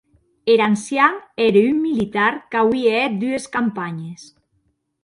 Er 0.53 0.55
ancian 0.67 1.13
ère 1.49 1.63
un 1.73 1.77
militar 1.85 2.33
qu'auie 2.51 2.87
hèt 2.99 3.19
dues 3.27 3.45
campanhes. 3.59 4.25